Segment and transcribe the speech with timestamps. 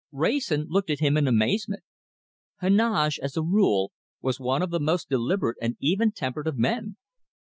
[0.11, 1.83] Wrayson looked at him in amazement.
[2.59, 6.97] Heneage, as a rule, was one of the most deliberate and even tempered of men.